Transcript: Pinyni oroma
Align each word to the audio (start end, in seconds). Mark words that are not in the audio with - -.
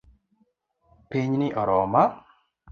Pinyni 1.09 1.47
oroma 1.61 2.03